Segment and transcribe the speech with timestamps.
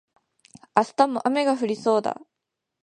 [0.75, 2.19] 明日も雨が降りそうだ